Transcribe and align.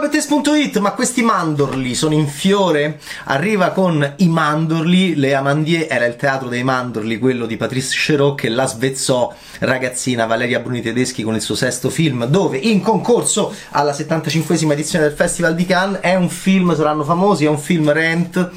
Bettes.it, 0.00 0.78
ma 0.78 0.92
questi 0.92 1.22
mandorli 1.22 1.94
sono 1.94 2.14
in 2.14 2.26
fiore? 2.26 2.98
Arriva 3.24 3.70
con 3.70 4.14
i 4.16 4.28
mandorli, 4.28 5.14
le 5.14 5.34
Amandier 5.34 5.86
era 5.88 6.06
il 6.06 6.16
teatro 6.16 6.48
dei 6.48 6.62
mandorli, 6.62 7.18
quello 7.18 7.46
di 7.46 7.56
Patrice 7.56 7.94
Chéreau 7.96 8.34
che 8.34 8.48
la 8.48 8.66
svezzò 8.66 9.34
ragazzina 9.60 10.26
Valeria 10.26 10.60
Bruni 10.60 10.80
Tedeschi 10.80 11.22
con 11.22 11.34
il 11.34 11.40
suo 11.40 11.54
sesto 11.54 11.90
film, 11.90 12.24
dove 12.26 12.56
in 12.56 12.80
concorso 12.80 13.54
alla 13.70 13.92
75esima 13.92 14.72
edizione 14.72 15.04
del 15.04 15.14
Festival 15.14 15.54
di 15.54 15.66
Cannes 15.66 16.00
è 16.00 16.14
un 16.14 16.28
film, 16.28 16.74
saranno 16.74 17.04
famosi, 17.04 17.44
è 17.44 17.48
un 17.48 17.58
film 17.58 17.92
Rent, 17.92 18.50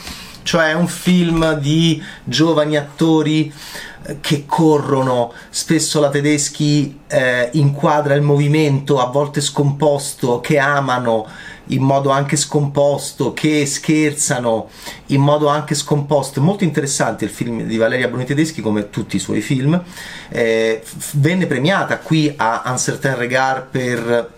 cioè 0.44 0.74
un 0.74 0.88
film 0.88 1.54
di 1.60 2.02
giovani 2.24 2.78
attori 2.78 3.52
che 4.20 4.44
corrono, 4.46 5.32
spesso 5.50 6.00
la 6.00 6.10
Tedeschi 6.10 7.00
eh, 7.08 7.50
inquadra 7.54 8.14
il 8.16 8.22
movimento 8.22 9.00
a 9.00 9.06
volte 9.06 9.40
scomposto, 9.40 10.42
che 10.42 10.58
amano 10.58 11.26
in 11.68 11.82
modo 11.82 12.10
anche 12.10 12.36
scomposto, 12.36 13.32
che 13.32 13.66
scherzano 13.66 14.70
in 15.08 15.22
modo 15.22 15.48
anche 15.48 15.76
scomposto. 15.76 16.40
È 16.40 16.44
molto 16.44 16.66
interessante 16.66 17.24
il 17.24 17.32
film 17.32 17.64
di 17.64 17.78
Valeria 17.78 18.10
Bruni 18.10 18.26
Tedeschi, 18.26 18.62
come 18.62 18.90
tutti 18.90 19.16
i 19.16 19.20
suoi 19.20 19.40
film. 19.40 19.82
Eh, 20.30 20.84
venne 21.14 21.46
premiata 21.46 22.00
qui 22.00 22.34
a 22.36 22.64
Uncertain 22.66 23.16
Regard 23.16 23.68
per 23.72 24.32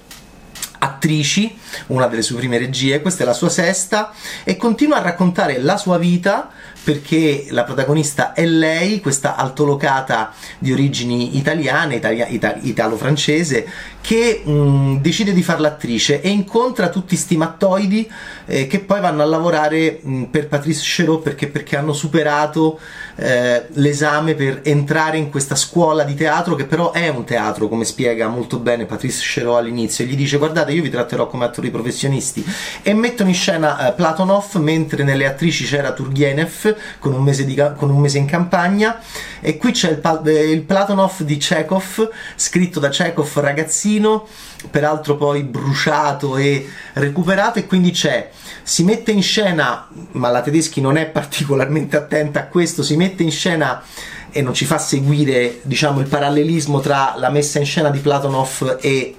attrici, 1.05 1.55
una 1.87 2.07
delle 2.07 2.23
sue 2.23 2.37
prime 2.37 2.57
regie, 2.57 3.01
questa 3.01 3.23
è 3.23 3.25
la 3.25 3.33
sua 3.33 3.49
sesta, 3.49 4.11
e 4.43 4.57
continua 4.57 4.97
a 4.97 5.01
raccontare 5.01 5.59
la 5.59 5.77
sua 5.77 5.99
vita 5.99 6.49
perché 6.85 7.47
la 7.49 7.63
protagonista 7.63 8.33
è 8.33 8.45
lei, 8.45 9.01
questa 9.01 9.35
altolocata 9.35 10.31
di 10.59 10.71
origini 10.71 11.35
italiane, 11.35 11.95
italia, 11.95 12.27
ita, 12.27 12.57
italo-francese, 12.61 13.65
che 14.01 14.43
mh, 14.45 14.51
mm, 14.51 14.95
decide 14.97 15.33
di 15.33 15.41
fare 15.41 15.61
l'attrice 15.61 16.21
e 16.21 16.29
incontra 16.29 16.89
tutti 16.89 17.15
sti 17.15 17.37
mattoidi 17.37 18.07
eh, 18.45 18.67
che 18.67 18.81
poi 18.81 19.01
vanno 19.01 19.23
a 19.23 19.25
lavorare 19.25 19.99
mh, 19.99 20.15
mm, 20.15 20.23
per 20.25 20.47
Patrice 20.47 20.83
Chéreau 20.83 21.23
perché, 21.23 21.47
perché 21.47 21.75
hanno 21.75 21.91
superato 21.91 22.79
eh, 23.15 23.65
l'esame 23.69 24.35
per 24.35 24.59
entrare 24.63 25.17
in 25.17 25.31
questa 25.31 25.55
scuola 25.55 26.03
di 26.03 26.13
teatro 26.13 26.53
che 26.53 26.65
però 26.65 26.91
è 26.91 27.07
un 27.07 27.23
teatro, 27.23 27.67
come 27.67 27.83
spiega 27.83 28.27
molto 28.27 28.59
bene 28.59 28.85
Patrice 28.85 29.23
Chéreau 29.23 29.55
all'inizio, 29.55 30.05
e 30.05 30.07
gli 30.07 30.15
dice 30.15 30.37
guardate 30.37 30.71
io 30.71 30.83
vi 30.83 30.91
tratterò 30.91 31.25
come 31.25 31.45
attori 31.45 31.71
professionisti. 31.71 32.45
E 32.83 32.93
mettono 32.93 33.29
in 33.29 33.35
scena 33.35 33.87
eh, 33.87 33.93
Platonov 33.93 34.53
mentre 34.57 35.03
nelle 35.03 35.25
attrici 35.25 35.65
c'era 35.65 35.93
Turgenev 35.93 36.74
con 36.99 37.13
un 37.13 37.23
mese, 37.23 37.45
di, 37.45 37.55
con 37.75 37.89
un 37.89 37.99
mese 37.99 38.17
in 38.17 38.25
campagna. 38.25 38.99
E 39.39 39.57
qui 39.57 39.71
c'è 39.71 39.91
il, 39.91 40.21
eh, 40.25 40.51
il 40.51 40.61
Platonov 40.61 41.21
di 41.21 41.37
Chekhov 41.37 42.09
scritto 42.35 42.79
da 42.79 42.89
Chekhov 42.89 43.39
ragazzino 43.39 44.27
peraltro 44.69 45.15
poi 45.15 45.43
bruciato 45.43 46.37
e 46.37 46.67
recuperato. 46.93 47.59
E 47.59 47.67
quindi 47.67 47.91
c'è 47.91 48.29
si 48.67 48.83
mette 48.83 49.11
in 49.11 49.21
scena 49.21 49.87
ma 50.13 50.29
la 50.29 50.41
Tedeschi 50.41 50.81
non 50.81 50.97
è 50.97 51.05
particolarmente 51.05 51.97
attenta 51.97 52.39
a 52.39 52.45
questo 52.47 52.81
si 52.81 52.95
mette 52.95 53.21
in 53.21 53.29
scena 53.29 53.83
e 54.31 54.41
non 54.41 54.55
ci 54.55 54.65
fa 54.65 54.79
seguire 54.79 55.59
diciamo 55.61 55.99
il 55.99 56.07
parallelismo 56.07 56.79
tra 56.79 57.13
la 57.15 57.29
messa 57.29 57.59
in 57.59 57.65
scena 57.65 57.89
di 57.89 57.99
Platonov 57.99 58.79
e 58.81 59.17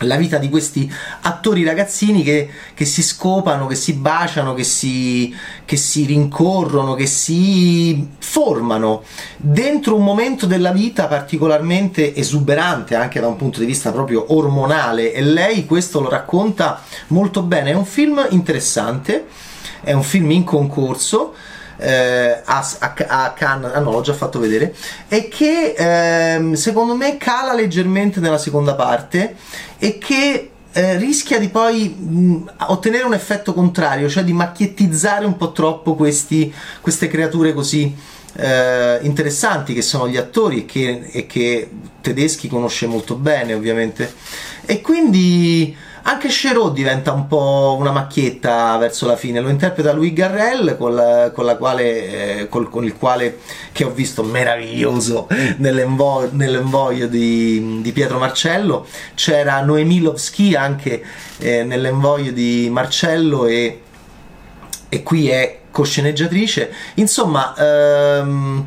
la 0.00 0.16
vita 0.16 0.38
di 0.38 0.48
questi 0.48 0.90
attori 1.22 1.64
ragazzini 1.64 2.22
che, 2.22 2.48
che, 2.74 2.84
si 2.84 3.02
scopano, 3.02 3.66
che 3.66 3.74
si 3.74 3.94
baciano, 3.94 4.54
che 4.54 4.64
si, 4.64 5.34
che 5.64 5.76
si 5.76 6.04
rincorrono, 6.04 6.94
che 6.94 7.06
si 7.06 8.08
formano 8.18 9.02
dentro 9.36 9.96
un 9.96 10.04
momento 10.04 10.46
della 10.46 10.72
vita 10.72 11.06
particolarmente 11.06 12.14
esuberante 12.14 12.94
anche 12.94 13.20
da 13.20 13.28
un 13.28 13.36
punto 13.36 13.60
di 13.60 13.66
vista 13.66 13.92
proprio 13.92 14.34
ormonale 14.34 15.12
e 15.12 15.22
lei 15.22 15.66
questo 15.66 16.00
lo 16.00 16.08
racconta 16.08 16.82
molto 17.08 17.42
bene. 17.42 17.70
È 17.70 17.74
un 17.74 17.86
film 17.86 18.26
interessante, 18.30 19.26
è 19.82 19.92
un 19.92 20.02
film 20.02 20.30
in 20.30 20.44
concorso 20.44 21.34
eh, 21.76 22.40
a, 22.44 22.68
a, 22.78 22.94
a, 23.06 23.32
Cannes, 23.32 23.72
ah 23.74 23.80
no, 23.80 23.90
l'ho 23.90 24.00
già 24.00 24.14
fatto 24.14 24.38
vedere, 24.38 24.74
e 25.08 25.28
che 25.28 25.74
ehm, 25.76 26.54
secondo 26.54 26.94
me 26.94 27.16
cala 27.16 27.54
leggermente 27.54 28.20
nella 28.20 28.38
seconda 28.38 28.74
parte 28.74 29.36
e 29.78 29.98
che 29.98 30.50
eh, 30.72 30.96
rischia 30.96 31.38
di 31.38 31.48
poi 31.48 31.88
mh, 31.88 32.52
ottenere 32.68 33.04
un 33.04 33.14
effetto 33.14 33.54
contrario, 33.54 34.08
cioè 34.08 34.24
di 34.24 34.32
macchiettizzare 34.32 35.24
un 35.24 35.36
po' 35.36 35.52
troppo 35.52 35.94
questi, 35.94 36.52
queste 36.80 37.08
creature 37.08 37.52
così 37.52 37.94
eh, 38.36 38.98
interessanti 39.02 39.72
che 39.74 39.82
sono 39.82 40.08
gli 40.08 40.16
attori 40.16 40.66
che, 40.66 41.08
e 41.12 41.26
che 41.26 41.70
Tedeschi 42.00 42.48
conosce 42.48 42.86
molto 42.86 43.14
bene 43.14 43.54
ovviamente. 43.54 44.12
E 44.66 44.80
quindi 44.80 45.76
anche 46.06 46.28
Chéreau 46.28 46.70
diventa 46.70 47.12
un 47.12 47.26
po' 47.26 47.76
una 47.78 47.90
macchietta 47.90 48.76
verso 48.76 49.06
la 49.06 49.16
fine, 49.16 49.40
lo 49.40 49.48
interpreta 49.48 49.92
Louis 49.92 50.12
Garrel 50.12 50.76
con, 50.76 50.94
la, 50.94 51.30
con, 51.32 51.54
quale, 51.58 52.40
eh, 52.40 52.48
col, 52.48 52.68
con 52.68 52.84
il 52.84 52.94
quale 52.94 53.38
che 53.72 53.84
ho 53.84 53.90
visto 53.90 54.22
meraviglioso 54.22 55.28
nell'envo- 55.58 56.28
nell'envoio 56.30 57.08
di, 57.08 57.80
di, 57.80 57.92
Pietro 57.92 58.18
Marcello, 58.18 58.86
c'era 59.14 59.62
Noemi 59.62 60.00
Lovski 60.00 60.54
anche 60.54 61.02
eh, 61.38 61.64
nell'envoio 61.64 62.32
di 62.32 62.68
Marcello 62.70 63.46
e, 63.46 63.80
e 64.90 65.02
qui 65.02 65.30
è 65.30 65.60
cosceneggiatrice, 65.70 66.72
insomma... 66.94 67.54
Ehm, 67.56 68.66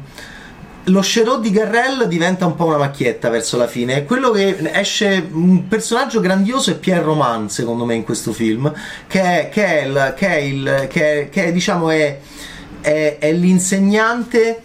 lo 0.87 1.01
Sherrod 1.01 1.41
di 1.41 1.51
Garrel 1.51 2.07
diventa 2.07 2.45
un 2.45 2.55
po' 2.55 2.65
una 2.65 2.77
macchietta 2.77 3.29
verso 3.29 3.57
la 3.57 3.67
fine. 3.67 4.05
Quello 4.05 4.31
che 4.31 4.57
esce 4.73 5.27
un 5.31 5.67
personaggio 5.67 6.19
grandioso 6.19 6.71
è 6.71 6.77
Pierre 6.77 7.03
Roman, 7.03 7.49
secondo 7.49 7.85
me, 7.85 7.95
in 7.95 8.03
questo 8.03 8.31
film, 8.31 8.71
che 9.07 9.21
è, 9.21 9.49
che 9.49 9.65
è, 9.65 9.83
il, 9.83 10.13
che 10.15 10.27
è, 10.27 10.35
il, 10.35 10.87
che 10.89 11.21
è, 11.21 11.29
che 11.29 11.45
è 11.45 11.51
diciamo, 11.51 11.89
è, 11.89 12.19
è, 12.79 13.31
l'insegnante 13.33 14.61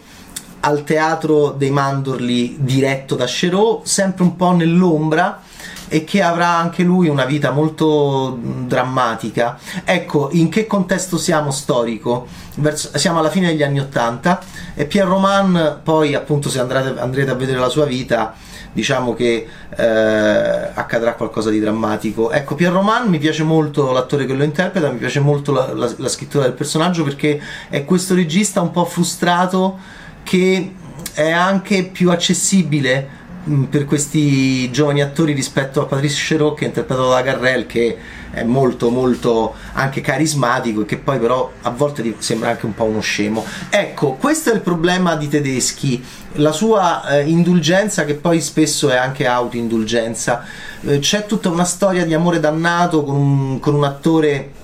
al 0.60 0.84
teatro 0.84 1.50
dei 1.50 1.70
mandorli 1.70 2.56
diretto 2.60 3.16
da 3.16 3.26
Sherot, 3.26 3.84
sempre 3.84 4.22
un 4.22 4.36
po' 4.36 4.52
nell'ombra 4.52 5.42
e 5.88 6.04
che 6.04 6.22
avrà 6.22 6.48
anche 6.48 6.82
lui 6.82 7.08
una 7.08 7.26
vita 7.26 7.50
molto 7.50 8.38
drammatica. 8.40 9.58
Ecco, 9.84 10.30
in 10.32 10.48
che 10.48 10.66
contesto 10.66 11.18
siamo 11.18 11.50
storico? 11.50 12.26
Verso, 12.54 12.96
siamo 12.96 13.18
alla 13.18 13.28
fine 13.28 13.48
degli 13.48 13.62
anni 13.62 13.78
Ottanta 13.78 14.40
e 14.74 14.86
Pierre 14.86 15.10
Roman, 15.10 15.80
poi 15.82 16.14
appunto 16.14 16.48
se 16.48 16.60
andrete, 16.60 16.98
andrete 16.98 17.30
a 17.30 17.34
vedere 17.34 17.58
la 17.58 17.68
sua 17.68 17.84
vita, 17.84 18.34
diciamo 18.72 19.12
che 19.12 19.46
eh, 19.76 20.70
accadrà 20.72 21.12
qualcosa 21.12 21.50
di 21.50 21.60
drammatico. 21.60 22.30
Ecco, 22.30 22.54
Pierre 22.54 22.74
Roman 22.74 23.08
mi 23.08 23.18
piace 23.18 23.42
molto 23.42 23.92
l'attore 23.92 24.24
che 24.24 24.32
lo 24.32 24.44
interpreta, 24.44 24.90
mi 24.90 24.98
piace 24.98 25.20
molto 25.20 25.52
la, 25.52 25.74
la, 25.74 25.92
la 25.94 26.08
scrittura 26.08 26.44
del 26.44 26.54
personaggio 26.54 27.04
perché 27.04 27.38
è 27.68 27.84
questo 27.84 28.14
regista 28.14 28.62
un 28.62 28.70
po' 28.70 28.86
frustrato 28.86 29.78
che 30.22 30.74
è 31.12 31.30
anche 31.30 31.84
più 31.84 32.10
accessibile 32.10 33.20
Mm, 33.21 33.21
per 33.68 33.84
questi 33.84 34.70
giovani 34.70 35.02
attori 35.02 35.32
rispetto 35.32 35.80
a 35.80 35.86
Patrice 35.86 36.22
Chéreau 36.28 36.54
che 36.54 36.64
è 36.64 36.68
interpretato 36.68 37.08
da 37.08 37.22
Garrel 37.22 37.66
che 37.66 37.98
è 38.30 38.44
molto 38.44 38.88
molto 38.88 39.54
anche 39.72 40.00
carismatico 40.00 40.82
e 40.82 40.84
che 40.84 40.96
poi 40.96 41.18
però 41.18 41.50
a 41.62 41.70
volte 41.70 42.14
sembra 42.18 42.50
anche 42.50 42.66
un 42.66 42.74
po' 42.74 42.84
uno 42.84 43.00
scemo. 43.00 43.44
Ecco 43.68 44.12
questo 44.12 44.50
è 44.50 44.54
il 44.54 44.60
problema 44.60 45.16
di 45.16 45.28
Tedeschi. 45.28 46.02
La 46.36 46.52
sua 46.52 47.18
eh, 47.18 47.28
indulgenza 47.28 48.04
che 48.04 48.14
poi 48.14 48.40
spesso 48.40 48.88
è 48.88 48.96
anche 48.96 49.26
autoindulgenza. 49.26 50.44
Eh, 50.82 50.98
c'è 51.00 51.26
tutta 51.26 51.50
una 51.50 51.64
storia 51.64 52.06
di 52.06 52.14
amore 52.14 52.40
dannato 52.40 53.02
con 53.04 53.16
un, 53.16 53.60
con 53.60 53.74
un 53.74 53.84
attore 53.84 54.60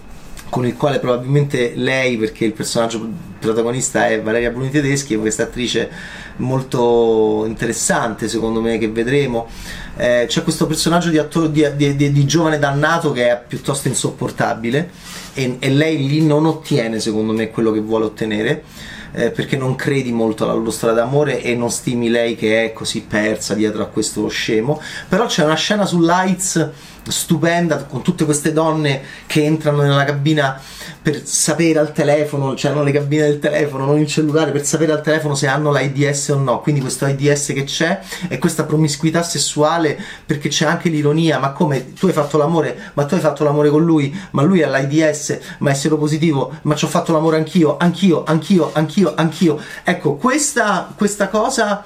con 0.49 0.67
il 0.67 0.77
quale 0.77 0.99
probabilmente 0.99 1.73
lei, 1.75 2.17
perché 2.17 2.45
il 2.45 2.53
personaggio 2.53 3.09
protagonista 3.39 4.09
è 4.09 4.21
Valeria 4.21 4.51
Bruni 4.51 4.71
Tedeschi, 4.71 5.15
è 5.15 5.19
questa 5.19 5.45
attrice 5.45 5.91
molto 6.37 7.45
interessante 7.47 8.29
secondo 8.29 8.61
me 8.61 8.79
che 8.79 8.89
vedremo. 8.89 9.49
Eh, 9.97 10.25
c'è 10.29 10.43
questo 10.43 10.67
personaggio 10.67 11.11
di, 11.11 11.19
attore, 11.19 11.51
di, 11.51 11.97
di, 11.97 12.13
di, 12.13 12.25
giovane 12.25 12.59
dannato 12.59 13.13
che 13.13 13.29
è 13.29 13.43
piuttosto 13.47 13.89
insopportabile 13.89 14.91
e, 15.35 15.57
e 15.59 15.71
lei 15.71 16.07
lì 16.07 16.25
non 16.25 16.47
ottiene 16.47 17.01
secondo 17.01 17.33
me 17.33 17.51
quello 17.51 17.73
che 17.73 17.81
vuole 17.81 18.07
ottenere. 18.07 18.65
Eh, 19.11 19.31
perché 19.31 19.57
non 19.57 19.75
credi 19.75 20.13
molto 20.13 20.45
alla 20.45 20.53
loro 20.53 20.71
storia 20.71 20.95
d'amore 20.95 21.43
e 21.43 21.55
non 21.55 21.71
stimi 21.71 22.11
lei 22.11 22.37
che 22.37 22.67
è 22.67 22.73
così 22.75 23.01
persa 23.01 23.55
dietro 23.55 23.83
a 23.83 23.87
questo 23.87 24.29
scemo. 24.29 24.81
Però 25.09 25.25
c'è 25.25 25.45
una 25.45 25.55
scena 25.55 25.87
su 25.87 25.99
Lights 26.01 26.71
stupenda 27.11 27.85
con 27.85 28.03
tutte 28.03 28.25
queste 28.25 28.53
donne 28.53 29.03
che 29.27 29.45
entrano 29.45 29.83
nella 29.83 30.05
cabina 30.05 30.61
per 31.01 31.27
sapere 31.27 31.79
al 31.79 31.93
telefono, 31.93 32.55
cioè 32.55 32.71
hanno 32.71 32.83
le 32.83 32.93
cabine 32.93 33.23
del 33.23 33.39
telefono, 33.39 33.87
non 33.87 33.99
il 33.99 34.07
cellulare, 34.07 34.51
per 34.51 34.65
sapere 34.65 34.93
al 34.93 35.03
telefono 35.03 35.35
se 35.35 35.47
hanno 35.47 35.71
l'AIDS 35.71 36.29
o 36.29 36.39
no. 36.39 36.61
Quindi 36.61 36.81
questo 36.81 37.05
AIDS 37.05 37.47
che 37.47 37.65
c'è 37.65 38.01
è 38.29 38.39
questa 38.39 38.65
promiscuità 38.65 39.23
sessuale 39.23 39.99
perché 40.27 40.49
c'è 40.49 40.67
anche 40.67 40.89
l'ironia, 40.89 41.39
ma 41.39 41.53
come 41.53 41.95
tu 41.95 42.07
hai 42.07 42.13
fatto 42.13 42.37
l'amore, 42.37 42.93
ma 42.95 43.05
tu 43.05 43.15
hai 43.15 43.21
fatto 43.21 43.45
l'amore 43.45 43.71
con 43.71 43.85
lui, 43.85 44.15
ma 44.33 44.43
lui 44.43 44.63
ha 44.63 44.69
l'AIDS, 44.69 45.39
ma 45.59 45.71
è 45.71 45.75
seropositivo, 45.75 46.59
ma 46.63 46.75
ci 46.75 46.85
ho 46.85 46.89
fatto 46.89 47.13
l'amore 47.13 47.37
anch'io, 47.37 47.77
anch'io, 47.79 48.25
anch'io, 48.25 48.71
anch'io, 48.75 49.15
anch'io. 49.15 49.61
Ecco, 49.85 50.17
questa, 50.17 50.93
questa 50.95 51.29
cosa 51.29 51.85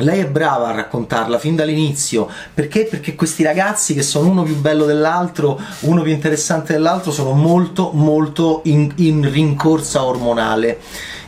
lei 0.00 0.20
è 0.20 0.26
brava 0.26 0.68
a 0.68 0.74
raccontarla 0.74 1.38
fin 1.38 1.56
dall'inizio 1.56 2.28
perché? 2.52 2.84
Perché 2.84 3.14
questi 3.14 3.42
ragazzi 3.42 3.94
che 3.94 4.02
sono 4.02 4.28
uno 4.28 4.42
più 4.42 4.56
bello 4.56 4.84
dell'altro, 4.84 5.60
uno 5.80 6.02
più 6.02 6.12
interessante 6.12 6.72
dell'altro, 6.72 7.10
sono 7.10 7.32
molto 7.32 7.90
molto 7.92 8.62
in, 8.64 8.92
in 8.96 9.30
rincorsa 9.30 10.04
ormonale, 10.04 10.78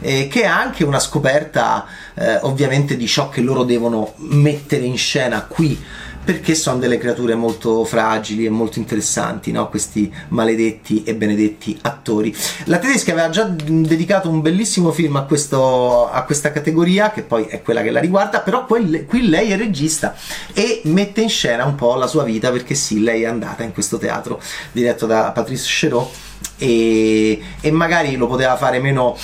eh, 0.00 0.28
che 0.28 0.42
è 0.42 0.46
anche 0.46 0.84
una 0.84 0.98
scoperta 0.98 1.86
eh, 2.14 2.38
ovviamente 2.42 2.96
di 2.96 3.06
ciò 3.06 3.28
che 3.28 3.40
loro 3.40 3.64
devono 3.64 4.12
mettere 4.16 4.84
in 4.84 4.96
scena 4.96 5.42
qui 5.42 5.80
perché 6.24 6.54
sono 6.54 6.78
delle 6.78 6.98
creature 6.98 7.34
molto 7.34 7.84
fragili 7.84 8.46
e 8.46 8.50
molto 8.50 8.78
interessanti, 8.78 9.50
no? 9.50 9.68
questi 9.68 10.12
maledetti 10.28 11.02
e 11.02 11.14
benedetti 11.14 11.78
attori. 11.82 12.34
La 12.66 12.78
tedesca 12.78 13.12
aveva 13.12 13.28
già 13.30 13.44
dedicato 13.44 14.28
un 14.28 14.40
bellissimo 14.40 14.92
film 14.92 15.16
a, 15.16 15.22
questo, 15.22 16.08
a 16.08 16.22
questa 16.24 16.52
categoria, 16.52 17.10
che 17.10 17.22
poi 17.22 17.44
è 17.44 17.62
quella 17.62 17.82
che 17.82 17.90
la 17.90 18.00
riguarda, 18.00 18.40
però 18.40 18.66
qui, 18.66 19.04
qui 19.06 19.28
lei 19.28 19.50
è 19.50 19.56
regista 19.56 20.14
e 20.52 20.82
mette 20.84 21.22
in 21.22 21.28
scena 21.28 21.64
un 21.64 21.74
po' 21.74 21.94
la 21.96 22.06
sua 22.06 22.22
vita, 22.22 22.50
perché 22.50 22.74
sì, 22.74 23.02
lei 23.02 23.22
è 23.22 23.26
andata 23.26 23.62
in 23.62 23.72
questo 23.72 23.98
teatro 23.98 24.40
diretto 24.70 25.06
da 25.06 25.32
Patrice 25.32 25.66
Chéreau 25.66 26.08
e, 26.56 27.40
e 27.60 27.70
magari 27.70 28.16
lo 28.16 28.26
poteva 28.28 28.56
fare 28.56 28.78
meno 28.78 29.16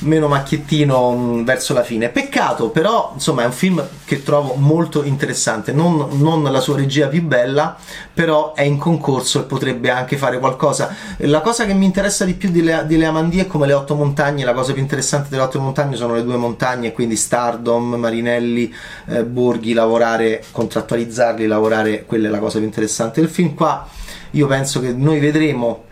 meno 0.00 0.28
macchiettino 0.28 1.10
mh, 1.12 1.44
verso 1.44 1.74
la 1.74 1.82
fine. 1.82 2.08
Peccato, 2.08 2.70
però, 2.70 3.12
insomma, 3.14 3.42
è 3.42 3.46
un 3.46 3.52
film 3.52 3.86
che 4.04 4.22
trovo 4.22 4.54
molto 4.54 5.02
interessante. 5.02 5.72
Non, 5.72 6.08
non, 6.12 6.42
la 6.42 6.60
sua 6.60 6.76
regia 6.76 7.08
più 7.08 7.22
bella, 7.22 7.76
però 8.12 8.54
è 8.54 8.62
in 8.62 8.78
concorso 8.78 9.40
e 9.40 9.42
potrebbe 9.44 9.90
anche 9.90 10.16
fare 10.16 10.38
qualcosa. 10.38 10.94
La 11.18 11.40
cosa 11.40 11.66
che 11.66 11.74
mi 11.74 11.84
interessa 11.84 12.24
di 12.24 12.34
più 12.34 12.50
di, 12.50 12.62
Le, 12.62 12.84
di 12.86 12.96
Leamandì 12.96 13.38
è 13.38 13.46
come 13.46 13.66
le 13.66 13.72
otto 13.72 13.94
montagne. 13.94 14.44
La 14.44 14.54
cosa 14.54 14.72
più 14.72 14.82
interessante 14.82 15.28
delle 15.30 15.42
otto 15.42 15.60
montagne 15.60 15.96
sono 15.96 16.14
le 16.14 16.24
due 16.24 16.36
montagne, 16.36 16.92
quindi 16.92 17.16
Stardom, 17.16 17.94
Marinelli, 17.94 18.72
eh, 19.06 19.24
Borghi, 19.24 19.72
lavorare, 19.72 20.42
contrattualizzarli, 20.50 21.46
lavorare. 21.46 22.04
Quella 22.04 22.28
è 22.28 22.30
la 22.30 22.38
cosa 22.38 22.58
più 22.58 22.66
interessante 22.66 23.20
del 23.20 23.30
film. 23.30 23.54
Qua 23.54 23.86
io 24.32 24.46
penso 24.46 24.80
che 24.80 24.92
noi 24.92 25.18
vedremo 25.18 25.85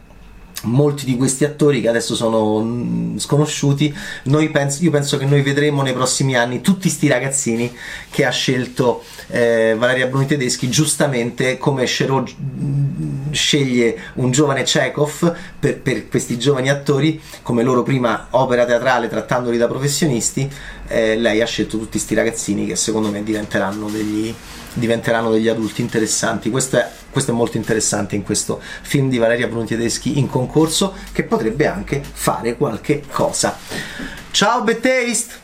molti 0.65 1.05
di 1.05 1.17
questi 1.17 1.45
attori 1.45 1.81
che 1.81 1.89
adesso 1.89 2.15
sono 2.15 2.61
mm, 2.63 3.17
sconosciuti, 3.19 3.95
penso, 4.51 4.83
io 4.83 4.91
penso 4.91 5.17
che 5.17 5.25
noi 5.25 5.43
vedremo 5.43 5.83
nei 5.83 5.93
prossimi 5.93 6.37
anni 6.37 6.61
tutti 6.61 6.83
questi 6.83 7.09
ragazzini 7.09 7.75
che 8.11 8.25
ha 8.25 8.31
scelto 8.31 9.03
eh, 9.29 9.75
Valeria 9.77 10.07
Bruni 10.07 10.27
Tedeschi, 10.27 10.69
giustamente 10.69 11.59
come 11.59 11.85
Cherot 11.85 12.35
mm, 12.39 13.33
sceglie 13.33 13.99
un 14.15 14.31
giovane 14.31 14.63
Chekhov 14.63 15.35
per, 15.59 15.81
per, 15.81 16.09
questi 16.09 16.39
giovani 16.39 16.71
attori, 16.71 17.21
come 17.43 17.63
loro 17.63 17.83
prima 17.83 18.29
opera 18.31 18.65
teatrale 18.65 19.09
trattandoli 19.09 19.57
da 19.57 19.67
professionisti, 19.67 20.51
eh, 20.87 21.17
lei 21.17 21.41
ha 21.41 21.47
scelto 21.47 21.79
tutti 21.79 21.93
questi 21.93 22.15
ragazzini 22.15 22.67
che 22.67 22.77
secondo 22.77 23.11
me 23.11 23.23
diventeranno 23.23 23.89
degli 23.89 24.35
diventeranno 24.75 25.31
degli 25.31 25.49
adulti 25.49 25.81
interessanti. 25.81 26.51
Questo 26.51 26.77
è, 26.77 26.89
questo 27.11 27.31
è 27.31 27.35
molto 27.35 27.57
interessante 27.57 28.15
in 28.15 28.23
questo 28.23 28.61
film 28.83 29.09
di 29.09 29.19
Valeria 29.19 29.49
Bruni 29.49 29.67
Tedeschi 29.67 30.19
in 30.19 30.29
concorso 30.29 30.95
che 31.13 31.25
potrebbe 31.25 31.67
anche 31.67 32.03
fare 32.03 32.57
qualche 32.57 33.03
cosa. 33.11 33.57
Ciao 34.31 34.63
Betaste! 34.63 35.44